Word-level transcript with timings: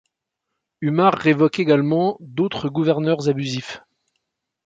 ʿUmar 0.81 1.13
révoque 1.13 1.59
également 1.59 2.17
d'autres 2.21 2.69
gouverneurs 2.69 3.29
abusifs. 3.29 3.81